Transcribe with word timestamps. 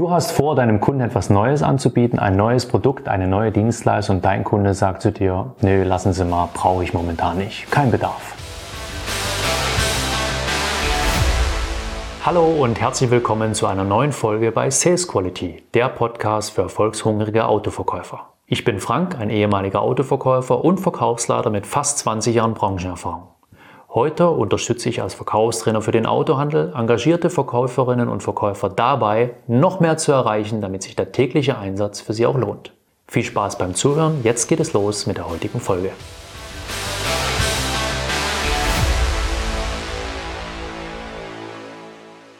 Du 0.00 0.10
hast 0.10 0.32
vor, 0.32 0.56
deinem 0.56 0.80
Kunden 0.80 1.02
etwas 1.02 1.28
Neues 1.28 1.62
anzubieten, 1.62 2.18
ein 2.18 2.34
neues 2.34 2.64
Produkt, 2.64 3.06
eine 3.06 3.28
neue 3.28 3.52
Dienstleistung 3.52 4.16
und 4.16 4.24
dein 4.24 4.44
Kunde 4.44 4.72
sagt 4.72 5.02
zu 5.02 5.12
dir, 5.12 5.52
nö, 5.60 5.82
lassen 5.82 6.14
Sie 6.14 6.24
mal, 6.24 6.48
brauche 6.54 6.82
ich 6.82 6.94
momentan 6.94 7.36
nicht, 7.36 7.70
kein 7.70 7.90
Bedarf. 7.90 8.34
Hallo 12.24 12.46
und 12.46 12.80
herzlich 12.80 13.10
willkommen 13.10 13.52
zu 13.52 13.66
einer 13.66 13.84
neuen 13.84 14.12
Folge 14.12 14.52
bei 14.52 14.70
Sales 14.70 15.06
Quality, 15.06 15.62
der 15.74 15.90
Podcast 15.90 16.52
für 16.52 16.62
erfolgshungrige 16.62 17.44
Autoverkäufer. 17.44 18.20
Ich 18.46 18.64
bin 18.64 18.80
Frank, 18.80 19.18
ein 19.20 19.28
ehemaliger 19.28 19.82
Autoverkäufer 19.82 20.64
und 20.64 20.80
Verkaufsleiter 20.80 21.50
mit 21.50 21.66
fast 21.66 21.98
20 21.98 22.36
Jahren 22.36 22.54
Branchenerfahrung. 22.54 23.28
Heute 23.92 24.30
unterstütze 24.30 24.88
ich 24.88 25.02
als 25.02 25.14
Verkaufstrainer 25.14 25.82
für 25.82 25.90
den 25.90 26.06
Autohandel 26.06 26.72
engagierte 26.76 27.28
Verkäuferinnen 27.28 28.08
und 28.08 28.22
Verkäufer 28.22 28.68
dabei, 28.68 29.34
noch 29.48 29.80
mehr 29.80 29.96
zu 29.96 30.12
erreichen, 30.12 30.60
damit 30.60 30.84
sich 30.84 30.94
der 30.94 31.10
tägliche 31.10 31.58
Einsatz 31.58 32.00
für 32.00 32.12
sie 32.12 32.24
auch 32.24 32.38
lohnt. 32.38 32.72
Viel 33.08 33.24
Spaß 33.24 33.58
beim 33.58 33.74
Zuhören. 33.74 34.20
Jetzt 34.22 34.46
geht 34.46 34.60
es 34.60 34.74
los 34.74 35.08
mit 35.08 35.16
der 35.16 35.28
heutigen 35.28 35.58
Folge. 35.58 35.90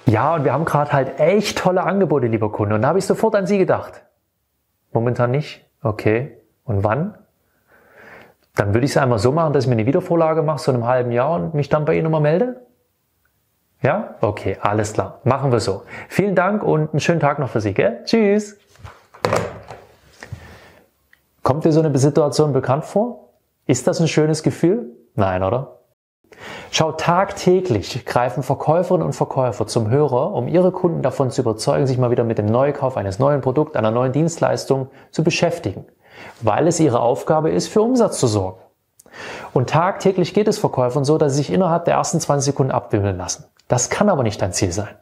Ja, 0.06 0.37
und 0.37 0.45
wir 0.45 0.53
haben 0.53 0.64
gerade 0.64 0.92
halt 0.92 1.19
echt 1.19 1.59
tolle 1.59 1.83
Angebote, 1.83 2.28
lieber 2.28 2.53
Kunde. 2.53 2.77
Und 2.77 2.83
da 2.83 2.89
habe 2.89 3.01
ich 3.01 3.06
sofort 3.06 3.34
an 3.34 3.48
Sie 3.48 3.59
gedacht. 3.59 4.05
Momentan 4.92 5.33
nicht? 5.33 5.67
Okay. 5.83 6.37
Und 6.62 6.84
wann? 6.84 7.19
Dann 8.60 8.74
würde 8.74 8.84
ich 8.84 8.91
es 8.91 8.98
einmal 8.98 9.19
so 9.19 9.32
machen, 9.32 9.55
dass 9.55 9.64
ich 9.64 9.69
mir 9.70 9.77
eine 9.77 9.87
Wiedervorlage 9.87 10.42
mache, 10.42 10.59
so 10.59 10.70
in 10.70 10.74
einem 10.74 10.87
halben 10.87 11.12
Jahr 11.12 11.34
und 11.34 11.55
mich 11.55 11.70
dann 11.70 11.87
bei 11.87 11.95
Ihnen 11.95 12.05
nochmal 12.05 12.20
melde. 12.20 12.66
Ja? 13.80 14.16
Okay, 14.20 14.59
alles 14.60 14.92
klar. 14.92 15.20
Machen 15.24 15.50
wir 15.50 15.60
so. 15.60 15.84
Vielen 16.10 16.34
Dank 16.34 16.62
und 16.62 16.91
einen 16.91 17.00
schönen 17.00 17.20
Tag 17.20 17.38
noch 17.38 17.48
für 17.48 17.62
Sie. 17.62 17.73
Gell? 17.73 18.02
Tschüss. 18.05 18.59
Kommt 21.42 21.64
dir 21.64 21.72
so 21.72 21.80
eine 21.80 21.97
Situation 21.97 22.52
bekannt 22.52 22.84
vor? 22.84 23.30
Ist 23.64 23.86
das 23.86 23.98
ein 23.98 24.08
schönes 24.08 24.42
Gefühl? 24.42 24.95
Nein, 25.14 25.42
oder? 25.42 25.78
Schau, 26.70 26.92
tagtäglich 26.92 28.05
greifen 28.05 28.42
Verkäuferinnen 28.42 29.06
und 29.06 29.14
Verkäufer 29.14 29.69
zum 29.69 29.89
Hörer, 29.89 30.34
um 30.34 30.48
ihre 30.48 30.70
Kunden 30.70 31.00
davon 31.00 31.30
zu 31.30 31.41
überzeugen, 31.41 31.86
sich 31.86 31.97
mal 31.97 32.11
wieder 32.11 32.24
mit 32.24 32.36
dem 32.36 32.45
Neukauf 32.45 32.98
eines 32.98 33.19
neuen 33.19 33.41
Produkts, 33.41 33.74
einer 33.74 33.91
neuen 33.91 34.12
Dienstleistung 34.12 34.91
zu 35.12 35.24
beschäftigen 35.24 35.86
weil 36.41 36.67
es 36.69 36.81
ihre 36.81 37.01
Aufgabe 37.01 37.51
ist, 37.51 37.69
für 37.69 37.83
Umsatz 37.83 38.19
zu 38.19 38.27
sorgen. 38.27 38.61
Und 39.53 39.71
tagtäglich 39.71 40.35
geht 40.35 40.49
es 40.49 40.59
Verkäufern 40.59 41.05
so, 41.05 41.19
dass 41.19 41.33
sie 41.33 41.39
sich 41.39 41.53
innerhalb 41.53 41.85
der 41.85 41.95
ersten 41.95 42.21
20 42.21 42.53
Sekunden 42.53 42.73
abwimmeln 42.73 43.17
lassen. 43.17 43.45
Das 43.69 43.91
kann 43.91 44.09
aber 44.09 44.23
nicht 44.23 44.41
dein 44.41 44.53
Ziel 44.53 44.73
sein. 44.73 44.95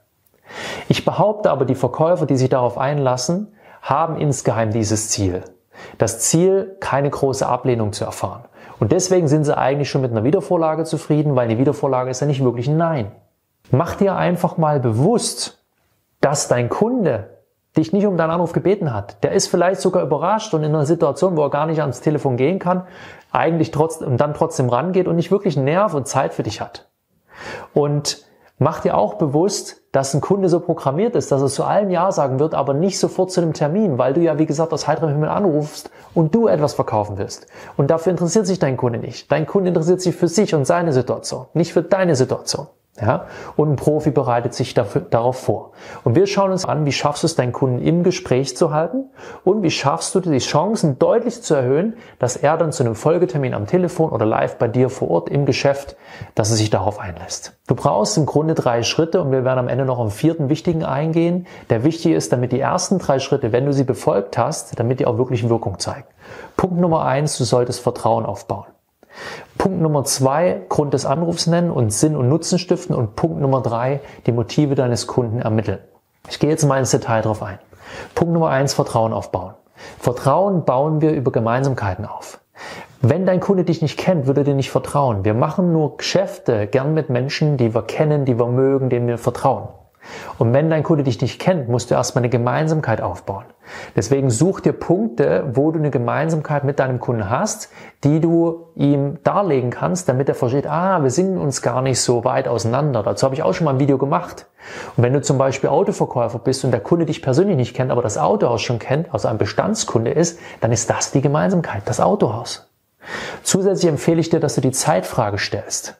Ich 0.88 1.04
behaupte 1.04 1.50
aber, 1.50 1.64
die 1.64 1.74
Verkäufer, 1.74 2.26
die 2.26 2.36
sich 2.36 2.48
darauf 2.48 2.78
einlassen, 2.78 3.52
haben 3.82 4.16
insgeheim 4.16 4.70
dieses 4.72 5.10
Ziel. 5.10 5.44
Das 5.98 6.20
Ziel, 6.20 6.76
keine 6.80 7.10
große 7.10 7.46
Ablehnung 7.46 7.92
zu 7.92 8.04
erfahren. 8.04 8.44
Und 8.80 8.92
deswegen 8.92 9.28
sind 9.28 9.44
sie 9.44 9.56
eigentlich 9.56 9.90
schon 9.90 10.02
mit 10.02 10.10
einer 10.10 10.24
Wiedervorlage 10.24 10.84
zufrieden, 10.84 11.36
weil 11.36 11.48
eine 11.48 11.58
Wiedervorlage 11.58 12.10
ist 12.10 12.20
ja 12.20 12.26
nicht 12.26 12.42
wirklich 12.42 12.68
ein 12.68 12.76
Nein. 12.76 13.12
Mach 13.70 13.96
dir 13.96 14.16
einfach 14.16 14.56
mal 14.56 14.80
bewusst, 14.80 15.62
dass 16.20 16.48
dein 16.48 16.68
Kunde 16.68 17.37
dich 17.78 17.92
nicht 17.92 18.06
um 18.06 18.16
deinen 18.16 18.30
Anruf 18.30 18.52
gebeten 18.52 18.92
hat. 18.92 19.22
Der 19.22 19.32
ist 19.32 19.46
vielleicht 19.46 19.80
sogar 19.80 20.02
überrascht 20.02 20.52
und 20.52 20.62
in 20.64 20.74
einer 20.74 20.86
Situation, 20.86 21.36
wo 21.36 21.42
er 21.42 21.50
gar 21.50 21.66
nicht 21.66 21.80
ans 21.80 22.00
Telefon 22.00 22.36
gehen 22.36 22.58
kann, 22.58 22.82
eigentlich 23.32 23.70
trotzdem, 23.70 24.16
dann 24.16 24.34
trotzdem 24.34 24.68
rangeht 24.68 25.06
und 25.06 25.16
nicht 25.16 25.30
wirklich 25.30 25.56
Nerv 25.56 25.94
und 25.94 26.06
Zeit 26.06 26.34
für 26.34 26.42
dich 26.42 26.60
hat. 26.60 26.88
Und 27.72 28.24
mach 28.58 28.80
dir 28.80 28.96
auch 28.96 29.14
bewusst, 29.14 29.82
dass 29.92 30.12
ein 30.12 30.20
Kunde 30.20 30.48
so 30.48 30.60
programmiert 30.60 31.14
ist, 31.14 31.32
dass 31.32 31.40
er 31.40 31.48
zu 31.48 31.64
allem 31.64 31.90
Ja 31.90 32.12
sagen 32.12 32.40
wird, 32.40 32.54
aber 32.54 32.74
nicht 32.74 32.98
sofort 32.98 33.30
zu 33.30 33.40
einem 33.40 33.52
Termin, 33.52 33.96
weil 33.96 34.12
du 34.12 34.20
ja, 34.20 34.38
wie 34.38 34.46
gesagt, 34.46 34.72
aus 34.72 34.86
heiterem 34.86 35.10
Himmel 35.10 35.28
anrufst 35.28 35.90
und 36.14 36.34
du 36.34 36.48
etwas 36.48 36.74
verkaufen 36.74 37.16
willst. 37.16 37.46
Und 37.76 37.90
dafür 37.90 38.10
interessiert 38.10 38.46
sich 38.46 38.58
dein 38.58 38.76
Kunde 38.76 38.98
nicht. 38.98 39.30
Dein 39.30 39.46
Kunde 39.46 39.68
interessiert 39.68 40.00
sich 40.00 40.14
für 40.14 40.28
sich 40.28 40.54
und 40.54 40.66
seine 40.66 40.92
Situation, 40.92 41.46
nicht 41.54 41.72
für 41.72 41.82
deine 41.82 42.16
Situation. 42.16 42.66
Ja? 43.00 43.26
Und 43.56 43.70
ein 43.70 43.76
Profi 43.76 44.10
bereitet 44.10 44.54
sich 44.54 44.74
dafür, 44.74 45.02
darauf 45.02 45.38
vor. 45.38 45.72
Und 46.04 46.14
wir 46.14 46.26
schauen 46.26 46.50
uns 46.50 46.64
an, 46.64 46.86
wie 46.86 46.92
schaffst 46.92 47.22
du 47.22 47.26
es, 47.26 47.36
deinen 47.36 47.52
Kunden 47.52 47.78
im 47.78 48.02
Gespräch 48.02 48.56
zu 48.56 48.72
halten 48.72 49.10
und 49.44 49.62
wie 49.62 49.70
schaffst 49.70 50.14
du 50.14 50.20
die 50.20 50.38
Chancen 50.38 50.98
deutlich 50.98 51.42
zu 51.42 51.54
erhöhen, 51.54 51.96
dass 52.18 52.36
er 52.36 52.56
dann 52.56 52.72
zu 52.72 52.82
einem 52.82 52.94
Folgetermin 52.94 53.54
am 53.54 53.66
Telefon 53.66 54.10
oder 54.10 54.26
live 54.26 54.56
bei 54.56 54.68
dir 54.68 54.90
vor 54.90 55.10
Ort 55.10 55.28
im 55.28 55.46
Geschäft, 55.46 55.96
dass 56.34 56.50
er 56.50 56.56
sich 56.56 56.70
darauf 56.70 56.98
einlässt. 56.98 57.58
Du 57.66 57.74
brauchst 57.74 58.16
im 58.16 58.26
Grunde 58.26 58.54
drei 58.54 58.82
Schritte 58.82 59.20
und 59.20 59.30
wir 59.30 59.44
werden 59.44 59.58
am 59.58 59.68
Ende 59.68 59.84
noch 59.84 59.98
am 59.98 60.10
vierten 60.10 60.48
wichtigen 60.48 60.84
eingehen, 60.84 61.46
der 61.70 61.84
wichtig 61.84 62.12
ist, 62.12 62.32
damit 62.32 62.52
die 62.52 62.60
ersten 62.60 62.98
drei 62.98 63.18
Schritte, 63.18 63.52
wenn 63.52 63.66
du 63.66 63.72
sie 63.72 63.84
befolgt 63.84 64.38
hast, 64.38 64.78
damit 64.78 65.00
die 65.00 65.06
auch 65.06 65.18
wirklich 65.18 65.48
Wirkung 65.48 65.78
zeigen. 65.78 66.06
Punkt 66.56 66.78
Nummer 66.78 67.04
eins, 67.04 67.38
du 67.38 67.44
solltest 67.44 67.80
Vertrauen 67.80 68.26
aufbauen. 68.26 68.66
Punkt 69.56 69.80
Nummer 69.80 70.04
zwei, 70.04 70.62
Grund 70.68 70.94
des 70.94 71.06
Anrufs 71.06 71.46
nennen 71.46 71.70
und 71.70 71.92
Sinn 71.92 72.16
und 72.16 72.28
Nutzen 72.28 72.58
stiften. 72.58 72.94
Und 72.94 73.16
Punkt 73.16 73.40
Nummer 73.40 73.60
drei, 73.60 74.00
die 74.26 74.32
Motive 74.32 74.74
deines 74.74 75.06
Kunden 75.06 75.40
ermitteln. 75.40 75.78
Ich 76.28 76.38
gehe 76.38 76.50
jetzt 76.50 76.64
mal 76.64 76.78
ins 76.78 76.90
Detail 76.90 77.22
drauf 77.22 77.42
ein. 77.42 77.58
Punkt 78.14 78.32
Nummer 78.32 78.50
eins, 78.50 78.74
Vertrauen 78.74 79.12
aufbauen. 79.12 79.54
Vertrauen 79.98 80.64
bauen 80.64 81.00
wir 81.00 81.12
über 81.12 81.32
Gemeinsamkeiten 81.32 82.04
auf. 82.04 82.40
Wenn 83.00 83.26
dein 83.26 83.40
Kunde 83.40 83.62
dich 83.64 83.80
nicht 83.80 83.96
kennt, 83.96 84.26
würde 84.26 84.42
dir 84.42 84.54
nicht 84.54 84.70
vertrauen. 84.70 85.24
Wir 85.24 85.34
machen 85.34 85.72
nur 85.72 85.96
Geschäfte 85.96 86.66
gern 86.66 86.94
mit 86.94 87.10
Menschen, 87.10 87.56
die 87.56 87.72
wir 87.74 87.82
kennen, 87.82 88.24
die 88.24 88.38
wir 88.38 88.48
mögen, 88.48 88.90
denen 88.90 89.06
wir 89.06 89.18
vertrauen. 89.18 89.68
Und 90.38 90.52
wenn 90.52 90.70
dein 90.70 90.82
Kunde 90.82 91.04
dich 91.04 91.20
nicht 91.20 91.40
kennt, 91.40 91.68
musst 91.68 91.90
du 91.90 91.94
erstmal 91.94 92.22
eine 92.22 92.30
Gemeinsamkeit 92.30 93.00
aufbauen. 93.00 93.44
Deswegen 93.96 94.30
such 94.30 94.60
dir 94.60 94.72
Punkte, 94.72 95.50
wo 95.52 95.70
du 95.70 95.78
eine 95.78 95.90
Gemeinsamkeit 95.90 96.64
mit 96.64 96.78
deinem 96.78 97.00
Kunden 97.00 97.28
hast, 97.28 97.70
die 98.04 98.20
du 98.20 98.66
ihm 98.74 99.18
darlegen 99.24 99.70
kannst, 99.70 100.08
damit 100.08 100.28
er 100.28 100.34
versteht, 100.34 100.66
ah, 100.66 101.02
wir 101.02 101.10
sind 101.10 101.36
uns 101.36 101.62
gar 101.62 101.82
nicht 101.82 102.00
so 102.00 102.24
weit 102.24 102.48
auseinander. 102.48 103.02
Dazu 103.02 103.24
habe 103.24 103.34
ich 103.34 103.42
auch 103.42 103.52
schon 103.52 103.64
mal 103.66 103.74
ein 103.74 103.80
Video 103.80 103.98
gemacht. 103.98 104.46
Und 104.96 105.02
wenn 105.02 105.12
du 105.12 105.22
zum 105.22 105.38
Beispiel 105.38 105.70
Autoverkäufer 105.70 106.38
bist 106.38 106.64
und 106.64 106.70
der 106.70 106.80
Kunde 106.80 107.06
dich 107.06 107.22
persönlich 107.22 107.56
nicht 107.56 107.74
kennt, 107.74 107.90
aber 107.90 108.02
das 108.02 108.18
Autohaus 108.18 108.62
schon 108.62 108.78
kennt, 108.78 109.12
also 109.12 109.28
ein 109.28 109.38
Bestandskunde 109.38 110.10
ist, 110.10 110.38
dann 110.60 110.72
ist 110.72 110.88
das 110.90 111.10
die 111.10 111.20
Gemeinsamkeit, 111.20 111.82
das 111.86 112.00
Autohaus. 112.00 112.70
Zusätzlich 113.42 113.88
empfehle 113.88 114.20
ich 114.20 114.28
dir, 114.28 114.40
dass 114.40 114.54
du 114.54 114.60
die 114.60 114.72
Zeitfrage 114.72 115.38
stellst. 115.38 115.96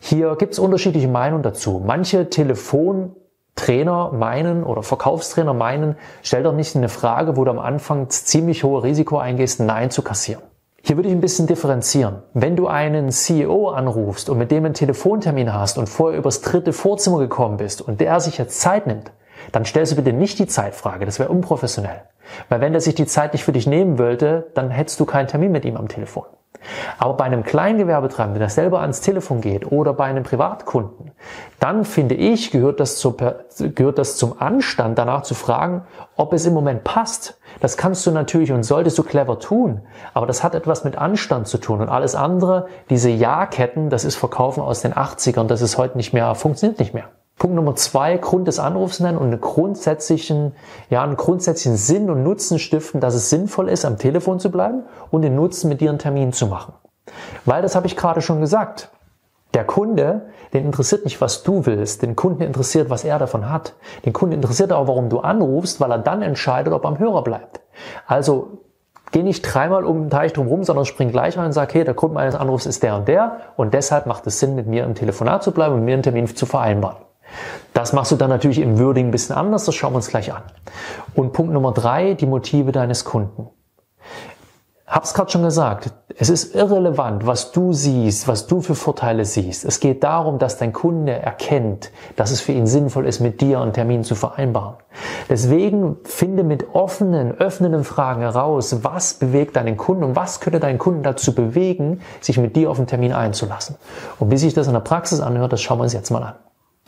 Hier 0.00 0.36
gibt 0.36 0.52
es 0.52 0.58
unterschiedliche 0.58 1.08
Meinungen 1.08 1.42
dazu. 1.42 1.82
Manche 1.84 2.30
Telefon 2.30 3.16
Trainer 3.58 4.12
meinen 4.12 4.62
oder 4.62 4.84
Verkaufstrainer 4.84 5.52
meinen, 5.52 5.96
stell 6.22 6.44
doch 6.44 6.52
nicht 6.52 6.76
eine 6.76 6.88
Frage, 6.88 7.36
wo 7.36 7.44
du 7.44 7.50
am 7.50 7.58
Anfang 7.58 8.08
ziemlich 8.08 8.62
hohe 8.62 8.84
Risiko 8.84 9.18
eingehst, 9.18 9.58
Nein 9.58 9.90
zu 9.90 10.02
kassieren. 10.02 10.42
Hier 10.80 10.96
würde 10.96 11.08
ich 11.08 11.14
ein 11.14 11.20
bisschen 11.20 11.48
differenzieren. 11.48 12.22
Wenn 12.34 12.54
du 12.54 12.68
einen 12.68 13.10
CEO 13.10 13.70
anrufst 13.70 14.30
und 14.30 14.38
mit 14.38 14.52
dem 14.52 14.64
einen 14.64 14.74
Telefontermin 14.74 15.52
hast 15.52 15.76
und 15.76 15.88
vorher 15.88 16.18
übers 16.18 16.40
dritte 16.40 16.72
Vorzimmer 16.72 17.18
gekommen 17.18 17.56
bist 17.56 17.82
und 17.82 18.00
der 18.00 18.20
sich 18.20 18.38
jetzt 18.38 18.60
Zeit 18.60 18.86
nimmt, 18.86 19.10
dann 19.50 19.64
stellst 19.64 19.90
du 19.90 19.96
bitte 19.96 20.12
nicht 20.12 20.38
die 20.38 20.46
Zeitfrage, 20.46 21.04
das 21.04 21.18
wäre 21.18 21.30
unprofessionell. 21.30 22.02
Weil 22.48 22.60
wenn 22.60 22.72
der 22.72 22.80
sich 22.80 22.94
die 22.94 23.06
Zeit 23.06 23.32
nicht 23.32 23.42
für 23.42 23.52
dich 23.52 23.66
nehmen 23.66 23.98
wollte, 23.98 24.46
dann 24.54 24.70
hättest 24.70 25.00
du 25.00 25.04
keinen 25.04 25.26
Termin 25.26 25.50
mit 25.50 25.64
ihm 25.64 25.76
am 25.76 25.88
Telefon. 25.88 26.24
Aber 26.98 27.14
bei 27.14 27.24
einem 27.24 27.44
Kleingewerbetreibenden, 27.44 28.40
der 28.40 28.48
selber 28.50 28.80
ans 28.80 29.00
Telefon 29.00 29.40
geht 29.40 29.70
oder 29.70 29.94
bei 29.94 30.04
einem 30.04 30.24
Privatkunden, 30.24 31.12
dann 31.60 31.84
finde 31.84 32.14
ich, 32.14 32.50
gehört 32.50 32.80
das, 32.80 32.98
zu, 32.98 33.16
gehört 33.74 33.98
das 33.98 34.16
zum 34.16 34.40
Anstand, 34.40 34.98
danach 34.98 35.22
zu 35.22 35.34
fragen, 35.34 35.82
ob 36.16 36.32
es 36.32 36.46
im 36.46 36.54
Moment 36.54 36.84
passt. 36.84 37.38
Das 37.60 37.76
kannst 37.76 38.06
du 38.06 38.10
natürlich 38.10 38.52
und 38.52 38.62
solltest 38.62 38.98
du 38.98 39.02
clever 39.02 39.38
tun, 39.38 39.82
aber 40.14 40.26
das 40.26 40.42
hat 40.42 40.54
etwas 40.54 40.84
mit 40.84 40.96
Anstand 40.96 41.48
zu 41.48 41.58
tun 41.58 41.80
und 41.80 41.88
alles 41.88 42.14
andere, 42.14 42.66
diese 42.90 43.10
Ja-Ketten, 43.10 43.90
das 43.90 44.04
ist 44.04 44.16
Verkaufen 44.16 44.60
aus 44.60 44.82
den 44.82 44.94
80ern, 44.94 45.46
das 45.46 45.62
ist 45.62 45.78
heute 45.78 45.96
nicht 45.96 46.12
mehr, 46.12 46.34
funktioniert 46.34 46.78
nicht 46.78 46.94
mehr. 46.94 47.10
Punkt 47.38 47.54
Nummer 47.54 47.76
zwei, 47.76 48.16
Grund 48.16 48.48
des 48.48 48.58
Anrufs 48.58 48.98
nennen 48.98 49.16
und 49.16 49.28
einen 49.28 49.40
grundsätzlichen, 49.40 50.54
ja, 50.90 51.02
einen 51.02 51.16
grundsätzlichen 51.16 51.76
Sinn 51.76 52.10
und 52.10 52.22
Nutzen 52.24 52.58
stiften, 52.58 53.00
dass 53.00 53.14
es 53.14 53.30
sinnvoll 53.30 53.68
ist, 53.68 53.84
am 53.84 53.96
Telefon 53.96 54.40
zu 54.40 54.50
bleiben 54.50 54.82
und 55.10 55.22
den 55.22 55.36
Nutzen 55.36 55.68
mit 55.68 55.80
dir 55.80 55.90
einen 55.90 56.00
Termin 56.00 56.32
zu 56.32 56.48
machen. 56.48 56.74
Weil 57.44 57.62
das 57.62 57.76
habe 57.76 57.86
ich 57.86 57.96
gerade 57.96 58.20
schon 58.20 58.40
gesagt. 58.40 58.90
Der 59.54 59.64
Kunde, 59.64 60.26
den 60.52 60.66
interessiert 60.66 61.04
nicht, 61.04 61.20
was 61.20 61.42
du 61.42 61.64
willst. 61.64 62.02
Den 62.02 62.16
Kunden 62.16 62.42
interessiert, 62.42 62.90
was 62.90 63.04
er 63.04 63.18
davon 63.18 63.48
hat. 63.48 63.74
Den 64.04 64.12
Kunden 64.12 64.34
interessiert 64.34 64.72
auch, 64.72 64.88
warum 64.88 65.08
du 65.08 65.20
anrufst, 65.20 65.80
weil 65.80 65.90
er 65.90 65.98
dann 65.98 66.22
entscheidet, 66.22 66.72
ob 66.72 66.84
er 66.84 66.88
am 66.88 66.98
Hörer 66.98 67.22
bleibt. 67.22 67.60
Also 68.06 68.58
geh 69.10 69.22
nicht 69.22 69.42
dreimal 69.42 69.84
um 69.84 70.02
den 70.02 70.10
Teich 70.10 70.34
drum 70.34 70.48
rum, 70.48 70.64
sondern 70.64 70.84
spring 70.84 71.10
gleich 71.10 71.38
rein 71.38 71.46
und 71.46 71.52
sag, 71.52 71.72
hey, 71.72 71.84
der 71.84 71.94
Grund 71.94 72.12
meines 72.12 72.34
Anrufs 72.34 72.66
ist 72.66 72.82
der 72.82 72.96
und 72.96 73.08
der 73.08 73.38
und 73.56 73.72
deshalb 73.72 74.06
macht 74.06 74.26
es 74.26 74.38
Sinn, 74.38 74.54
mit 74.54 74.66
mir 74.66 74.84
im 74.84 74.94
Telefonat 74.94 75.42
zu 75.42 75.52
bleiben 75.52 75.76
und 75.76 75.84
mir 75.84 75.94
einen 75.94 76.02
Termin 76.02 76.26
zu 76.26 76.44
vereinbaren. 76.44 77.07
Das 77.78 77.92
machst 77.92 78.10
du 78.10 78.16
dann 78.16 78.28
natürlich 78.28 78.58
im 78.58 78.76
Würdigen 78.76 79.10
ein 79.10 79.12
bisschen 79.12 79.36
anders, 79.36 79.64
das 79.64 79.76
schauen 79.76 79.92
wir 79.92 79.98
uns 79.98 80.08
gleich 80.08 80.34
an. 80.34 80.42
Und 81.14 81.32
Punkt 81.32 81.52
Nummer 81.52 81.70
drei, 81.70 82.14
die 82.14 82.26
Motive 82.26 82.72
deines 82.72 83.04
Kunden. 83.04 83.50
Hab's 84.84 85.14
gerade 85.14 85.30
schon 85.30 85.44
gesagt, 85.44 85.92
es 86.16 86.28
ist 86.28 86.56
irrelevant, 86.56 87.24
was 87.24 87.52
du 87.52 87.72
siehst, 87.72 88.26
was 88.26 88.48
du 88.48 88.62
für 88.62 88.74
Vorteile 88.74 89.24
siehst. 89.24 89.64
Es 89.64 89.78
geht 89.78 90.02
darum, 90.02 90.40
dass 90.40 90.56
dein 90.58 90.72
Kunde 90.72 91.12
erkennt, 91.12 91.92
dass 92.16 92.32
es 92.32 92.40
für 92.40 92.50
ihn 92.50 92.66
sinnvoll 92.66 93.06
ist, 93.06 93.20
mit 93.20 93.40
dir 93.40 93.60
einen 93.60 93.72
Termin 93.72 94.02
zu 94.02 94.16
vereinbaren. 94.16 94.74
Deswegen 95.28 95.98
finde 96.02 96.42
mit 96.42 96.74
offenen, 96.74 97.30
öffnenden 97.30 97.84
Fragen 97.84 98.22
heraus, 98.22 98.82
was 98.82 99.14
bewegt 99.14 99.54
deinen 99.54 99.76
Kunden 99.76 100.02
und 100.02 100.16
was 100.16 100.40
könnte 100.40 100.58
deinen 100.58 100.78
Kunden 100.78 101.04
dazu 101.04 101.32
bewegen, 101.32 102.00
sich 102.20 102.38
mit 102.38 102.56
dir 102.56 102.72
auf 102.72 102.78
einen 102.78 102.88
Termin 102.88 103.12
einzulassen. 103.12 103.76
Und 104.18 104.32
wie 104.32 104.36
sich 104.36 104.52
das 104.52 104.66
in 104.66 104.72
der 104.72 104.80
Praxis 104.80 105.20
anhört, 105.20 105.52
das 105.52 105.62
schauen 105.62 105.78
wir 105.78 105.84
uns 105.84 105.92
jetzt 105.92 106.10
mal 106.10 106.24
an. 106.24 106.34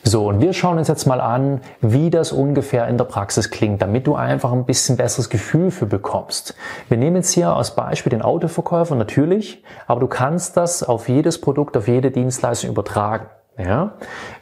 So, 0.03 0.27
und 0.27 0.41
wir 0.41 0.53
schauen 0.53 0.79
uns 0.79 0.87
jetzt 0.87 1.05
mal 1.05 1.21
an, 1.21 1.61
wie 1.79 2.09
das 2.09 2.31
ungefähr 2.31 2.87
in 2.87 2.97
der 2.97 3.05
Praxis 3.05 3.51
klingt, 3.51 3.83
damit 3.83 4.07
du 4.07 4.15
einfach 4.15 4.51
ein 4.51 4.65
bisschen 4.65 4.97
besseres 4.97 5.29
Gefühl 5.29 5.69
für 5.69 5.85
bekommst. 5.85 6.55
Wir 6.89 6.97
nehmen 6.97 7.17
jetzt 7.17 7.31
hier 7.31 7.55
als 7.55 7.75
Beispiel 7.75 8.09
den 8.09 8.23
Autoverkäufer 8.23 8.95
natürlich, 8.95 9.63
aber 9.85 9.99
du 9.99 10.07
kannst 10.07 10.57
das 10.57 10.81
auf 10.81 11.07
jedes 11.07 11.39
Produkt, 11.39 11.77
auf 11.77 11.87
jede 11.87 12.09
Dienstleistung 12.09 12.71
übertragen. 12.71 13.27
Ja? 13.59 13.91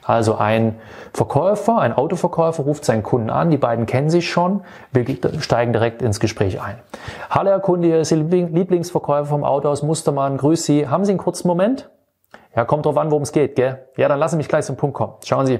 Also 0.05 0.35
ein 0.35 0.75
Verkäufer, 1.11 1.79
ein 1.79 1.91
Autoverkäufer 1.91 2.63
ruft 2.63 2.85
seinen 2.85 3.03
Kunden 3.03 3.29
an, 3.29 3.49
die 3.51 3.57
beiden 3.57 3.85
kennen 3.85 4.09
sich 4.09 4.29
schon, 4.29 4.61
wir 4.93 5.05
steigen 5.41 5.73
direkt 5.73 6.01
ins 6.01 6.21
Gespräch 6.21 6.61
ein. 6.61 6.75
Hallo 7.29 7.49
Herr 7.49 7.59
Kunde, 7.59 7.87
hier 7.87 7.99
ist 7.99 8.11
Ihr 8.11 8.17
Lieblingsverkäufer 8.17 9.25
vom 9.25 9.43
Auto 9.43 9.67
aus 9.67 9.83
Mustermann, 9.83 10.37
grüß 10.37 10.63
Sie. 10.63 10.87
Haben 10.87 11.03
Sie 11.03 11.11
einen 11.11 11.19
kurzen 11.19 11.49
Moment? 11.49 11.89
Ja, 12.55 12.65
kommt 12.65 12.85
drauf 12.85 12.97
an, 12.97 13.11
worum 13.11 13.23
es 13.23 13.31
geht, 13.31 13.55
gell? 13.55 13.85
Ja, 13.97 14.07
dann 14.07 14.19
lassen 14.19 14.37
mich 14.37 14.47
gleich 14.47 14.65
zum 14.65 14.75
Punkt 14.75 14.95
kommen. 14.95 15.13
Schauen 15.23 15.45
Sie, 15.45 15.59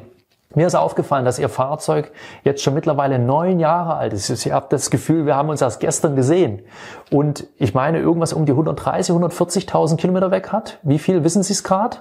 mir 0.56 0.66
ist 0.66 0.74
aufgefallen, 0.74 1.26
dass 1.26 1.38
Ihr 1.38 1.50
Fahrzeug 1.50 2.12
jetzt 2.44 2.64
schon 2.64 2.74
mittlerweile 2.74 3.20
neun 3.20 3.60
Jahre 3.60 3.96
alt 3.96 4.14
ist. 4.14 4.30
Ich 4.30 4.52
habe 4.52 4.66
das 4.70 4.90
Gefühl, 4.90 5.28
wir 5.28 5.36
haben 5.36 5.50
uns 5.50 5.62
erst 5.62 5.80
gestern 5.80 6.16
gesehen. 6.16 6.64
Und 7.12 7.46
ich 7.58 7.76
meine, 7.76 8.00
irgendwas 8.00 8.34
um 8.34 8.48
die 8.48 8.54
130, 8.54 9.16
140.000 9.16 9.98
Kilometer 9.98 10.32
weg 10.32 10.52
hat. 10.52 10.80
Wie 10.82 10.98
viel 10.98 11.24
wissen 11.24 11.44
Sie 11.44 11.54
es 11.54 11.64
gerade? 11.64 11.98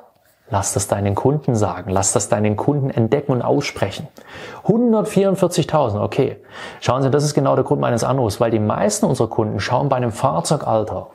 Lass 0.49 0.73
das 0.73 0.89
deinen 0.89 1.15
Kunden 1.15 1.55
sagen. 1.57 1.91
Lass 1.91 2.15
das 2.15 2.31
deinen 2.31 2.57
Kunden 2.57 2.89
entdecken 2.89 3.33
und 3.33 3.43
aussprechen. 3.43 4.09
144.000, 4.65 6.03
okay. 6.03 6.39
Schauen 6.81 7.03
Sie, 7.03 7.11
das 7.11 7.25
ist 7.25 7.35
genau 7.35 7.55
der 7.55 7.65
Grund 7.65 7.83
meines 7.83 8.03
Anrufs, 8.03 8.41
weil 8.41 8.51
die 8.51 8.59
meisten 8.59 9.05
unserer 9.05 9.29
Kunden 9.29 9.61
schauen 9.61 9.91
bei 9.91 9.97
einem 9.97 10.11
Fahrzeugalter 10.11 11.09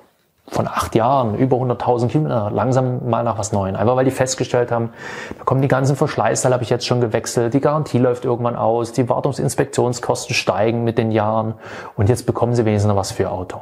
von 0.47 0.67
acht 0.67 0.93
Jahren, 0.93 1.35
über 1.35 1.57
100.000 1.57 2.07
Kilometer, 2.09 2.51
langsam 2.51 3.09
mal 3.09 3.23
nach 3.23 3.37
was 3.37 3.53
Neuem. 3.53 3.75
Einfach 3.75 3.95
weil 3.95 4.05
die 4.05 4.11
festgestellt 4.11 4.71
haben, 4.71 4.91
da 5.37 5.43
kommen 5.45 5.61
die 5.61 5.67
ganzen 5.67 5.95
Verschleißteile, 5.95 6.53
habe 6.53 6.63
ich 6.63 6.69
jetzt 6.69 6.85
schon 6.85 7.01
gewechselt, 7.01 7.53
die 7.53 7.61
Garantie 7.61 7.97
läuft 7.97 8.25
irgendwann 8.25 8.55
aus, 8.55 8.91
die 8.91 9.07
Wartungsinspektionskosten 9.07 10.35
steigen 10.35 10.83
mit 10.83 10.97
den 10.97 11.11
Jahren 11.11 11.55
und 11.95 12.09
jetzt 12.09 12.25
bekommen 12.25 12.53
sie 12.53 12.65
wenigstens 12.65 12.89
noch 12.89 12.97
was 12.97 13.11
für 13.11 13.23
ihr 13.23 13.31
Auto. 13.31 13.61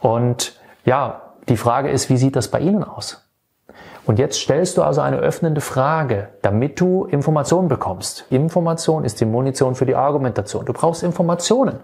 Und 0.00 0.60
ja, 0.84 1.22
die 1.48 1.56
Frage 1.56 1.90
ist, 1.90 2.10
wie 2.10 2.16
sieht 2.16 2.36
das 2.36 2.48
bei 2.48 2.60
Ihnen 2.60 2.84
aus? 2.84 3.28
Und 4.04 4.18
jetzt 4.18 4.40
stellst 4.40 4.76
du 4.76 4.82
also 4.82 5.00
eine 5.00 5.18
öffnende 5.18 5.60
Frage, 5.60 6.28
damit 6.42 6.80
du 6.80 7.04
Informationen 7.04 7.68
bekommst. 7.68 8.26
Information 8.30 9.04
ist 9.04 9.20
die 9.20 9.24
Munition 9.24 9.76
für 9.76 9.86
die 9.86 9.94
Argumentation. 9.94 10.64
Du 10.66 10.72
brauchst 10.72 11.04
Informationen. 11.04 11.78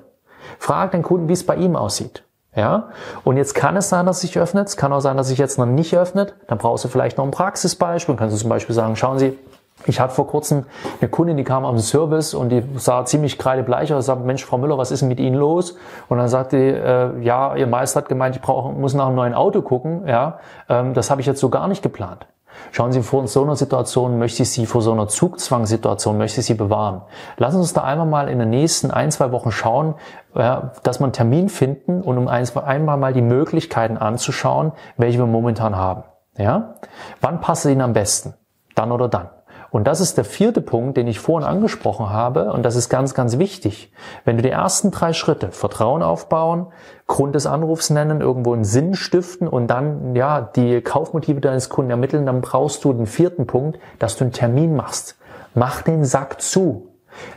Frag 0.59 0.91
den 0.91 1.03
Kunden, 1.03 1.29
wie 1.29 1.35
es 1.35 1.47
bei 1.47 1.55
ihm 1.55 1.77
aussieht. 1.77 2.25
Ja? 2.55 2.89
Und 3.25 3.37
jetzt 3.37 3.55
kann 3.55 3.77
es 3.77 3.89
sein, 3.89 4.07
dass 4.07 4.21
sich 4.21 4.39
öffnet. 4.39 4.69
Es 4.69 4.77
kann 4.77 4.93
auch 4.93 5.01
sein, 5.01 5.17
dass 5.17 5.29
sich 5.29 5.39
jetzt 5.39 5.59
noch 5.59 5.67
nicht 5.67 5.97
öffnet. 5.97 6.35
Dann 6.47 6.59
brauchst 6.59 6.85
du 6.85 6.89
vielleicht 6.89 7.19
noch 7.19 7.25
ein 7.25 7.31
Praxisbeispiel. 7.31 8.15
Dann 8.15 8.19
kannst 8.19 8.37
du 8.37 8.41
zum 8.41 8.51
Beispiel 8.51 8.75
sagen, 8.75 8.97
schauen 8.97 9.19
Sie, 9.19 9.39
ich 9.87 10.01
hatte 10.01 10.13
vor 10.15 10.27
kurzem 10.27 10.65
eine 11.01 11.09
Kundin, 11.09 11.37
die 11.37 11.45
kam 11.45 11.65
am 11.65 11.79
Service 11.79 12.35
und 12.35 12.49
die 12.49 12.63
sah 12.77 13.05
ziemlich 13.05 13.39
kreidebleich 13.39 13.93
aus. 13.93 14.05
Ich 14.05 14.07
sagte, 14.07 14.25
Mensch, 14.25 14.45
Frau 14.45 14.59
Müller, 14.59 14.77
was 14.77 14.91
ist 14.91 15.01
denn 15.01 15.09
mit 15.09 15.21
Ihnen 15.21 15.37
los? 15.37 15.77
Und 16.09 16.19
dann 16.19 16.29
sagte 16.29 16.57
die, 16.57 17.21
äh, 17.21 17.25
ja, 17.25 17.55
Ihr 17.55 17.67
Meister 17.67 18.01
hat 18.01 18.09
gemeint, 18.09 18.35
ich 18.35 18.43
brauche, 18.43 18.73
muss 18.73 18.95
nach 18.95 19.07
einem 19.07 19.17
neuen 19.17 19.35
Auto 19.35 19.63
gucken. 19.63 20.07
Ja, 20.07 20.41
ähm, 20.69 20.95
das 20.95 21.11
habe 21.11 21.21
ich 21.21 21.27
jetzt 21.27 21.41
so 21.41 21.49
gar 21.49 21.69
nicht 21.69 21.83
geplant. 21.83 22.27
Schauen 22.73 22.93
Sie, 22.93 23.03
vor 23.03 23.27
so 23.27 23.43
einer 23.43 23.57
Situation 23.57 24.19
möchte 24.19 24.43
ich 24.43 24.51
Sie, 24.51 24.67
vor 24.67 24.83
so 24.83 24.93
einer 24.93 25.09
Zugzwangssituation 25.09 26.19
möchte 26.19 26.41
ich 26.41 26.47
Sie 26.47 26.55
bewahren. 26.55 27.03
Lassen 27.37 27.57
Sie 27.57 27.61
uns 27.61 27.73
da 27.73 27.83
einmal 27.83 28.07
mal 28.07 28.29
in 28.29 28.39
den 28.39 28.51
nächsten 28.51 28.91
ein, 28.91 29.11
zwei 29.11 29.33
Wochen 29.33 29.51
schauen, 29.51 29.95
dass 30.35 31.01
wir 31.01 31.05
einen 31.05 31.13
Termin 31.13 31.49
finden 31.49 32.03
und 32.03 32.19
um 32.19 32.29
einmal 32.29 32.97
mal 32.97 33.13
die 33.13 33.23
Möglichkeiten 33.23 33.97
anzuschauen, 33.97 34.73
welche 34.97 35.19
wir 35.19 35.27
momentan 35.27 35.77
haben. 35.77 36.05
Ja? 36.37 36.75
Wann 37.21 37.41
passt 37.41 37.65
es 37.65 37.73
Ihnen 37.73 37.81
am 37.81 37.93
besten? 37.93 38.35
Dann 38.75 38.93
oder 38.93 39.09
dann? 39.09 39.31
Und 39.71 39.87
das 39.87 40.01
ist 40.01 40.17
der 40.17 40.25
vierte 40.25 40.61
Punkt, 40.61 40.97
den 40.97 41.07
ich 41.07 41.21
vorhin 41.21 41.47
angesprochen 41.47 42.11
habe. 42.11 42.53
Und 42.53 42.63
das 42.63 42.75
ist 42.75 42.89
ganz, 42.89 43.15
ganz 43.15 43.39
wichtig. 43.39 43.93
Wenn 44.25 44.37
du 44.37 44.43
die 44.43 44.51
ersten 44.51 44.91
drei 44.91 45.13
Schritte, 45.13 45.51
Vertrauen 45.51 46.03
aufbauen, 46.03 46.69
Grund 47.07 47.35
des 47.35 47.47
Anrufs 47.47 47.91
nennen, 47.91 48.21
irgendwo 48.21 48.55
einen 48.55 48.65
Sinn 48.65 48.95
stiften 48.95 49.47
und 49.47 49.67
dann, 49.67 50.17
ja, 50.17 50.41
die 50.41 50.81
Kaufmotive 50.81 51.41
deines 51.41 51.69
Kunden 51.69 51.91
ermitteln, 51.91 52.25
dann 52.25 52.41
brauchst 52.41 52.85
du 52.85 52.93
den 52.93 53.07
vierten 53.07 53.47
Punkt, 53.47 53.79
dass 53.99 54.17
du 54.17 54.25
einen 54.25 54.33
Termin 54.33 54.75
machst. 54.75 55.17
Mach 55.55 55.83
den 55.83 56.05
Sack 56.05 56.41
zu. 56.41 56.89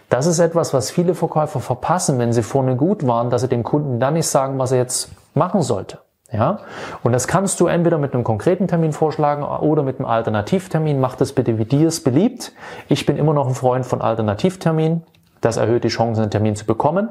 Das 0.09 0.25
ist 0.25 0.39
etwas, 0.39 0.73
was 0.73 0.91
viele 0.91 1.15
Verkäufer 1.15 1.59
verpassen, 1.59 2.19
wenn 2.19 2.33
sie 2.33 2.43
vorne 2.43 2.75
gut 2.75 3.05
waren, 3.07 3.29
dass 3.29 3.41
sie 3.41 3.47
dem 3.47 3.63
Kunden 3.63 3.99
dann 3.99 4.13
nicht 4.13 4.27
sagen, 4.27 4.59
was 4.59 4.71
er 4.71 4.77
jetzt 4.77 5.09
machen 5.33 5.61
sollte. 5.61 5.99
Ja? 6.31 6.59
Und 7.03 7.11
das 7.11 7.27
kannst 7.27 7.59
du 7.59 7.67
entweder 7.67 7.97
mit 7.97 8.13
einem 8.13 8.23
konkreten 8.23 8.67
Termin 8.67 8.93
vorschlagen 8.93 9.43
oder 9.43 9.83
mit 9.83 9.99
einem 9.99 10.07
Alternativtermin. 10.07 10.99
Mach 10.99 11.15
das 11.15 11.33
bitte, 11.33 11.57
wie 11.57 11.65
dir 11.65 11.87
es 11.87 12.03
beliebt. 12.03 12.53
Ich 12.87 13.05
bin 13.05 13.17
immer 13.17 13.33
noch 13.33 13.47
ein 13.47 13.55
Freund 13.55 13.85
von 13.85 14.01
Alternativtermin. 14.01 15.03
Das 15.41 15.57
erhöht 15.57 15.83
die 15.83 15.89
Chance, 15.89 16.21
einen 16.21 16.31
Termin 16.31 16.55
zu 16.55 16.65
bekommen. 16.65 17.09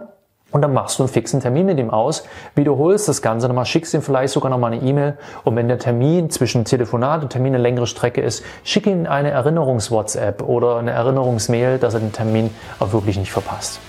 Und 0.53 0.63
dann 0.63 0.73
machst 0.73 0.99
du 0.99 1.05
einen 1.05 1.13
fixen 1.13 1.41
Termin 1.41 1.67
mit 1.67 1.79
ihm 1.79 1.91
aus, 1.91 2.25
wiederholst 2.57 3.09
das 3.09 3.23
Ganze 3.23 3.47
nochmal, 3.47 3.67
schickst 3.67 3.95
ihm 3.95 4.03
vielleicht 4.03 4.33
sogar 4.33 4.51
nochmal 4.51 4.73
eine 4.73 4.83
E-Mail 4.83 5.17
und 5.45 5.55
wenn 5.55 5.69
der 5.69 5.79
Termin 5.79 6.29
zwischen 6.29 6.65
Telefonat 6.65 7.23
und 7.23 7.31
Termin 7.31 7.55
eine 7.55 7.63
längere 7.63 7.87
Strecke 7.87 8.21
ist, 8.21 8.45
schick 8.65 8.87
ihm 8.87 9.07
eine 9.07 9.31
Erinnerungs-WhatsApp 9.31 10.43
oder 10.43 10.79
eine 10.79 10.91
Erinnerungsmail, 10.91 11.79
dass 11.79 11.95
er 11.95 12.01
den 12.01 12.13
Termin 12.13 12.51
auch 12.81 12.93
wirklich 12.93 13.17
nicht 13.17 13.31
verpasst. 13.31 13.81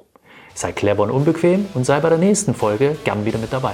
Sei 0.53 0.71
clever 0.71 1.03
und 1.03 1.11
unbequem 1.11 1.67
und 1.73 1.85
sei 1.85 1.99
bei 1.99 2.09
der 2.09 2.17
nächsten 2.17 2.53
Folge 2.53 2.95
gern 3.03 3.25
wieder 3.25 3.39
mit 3.39 3.53
dabei. 3.53 3.73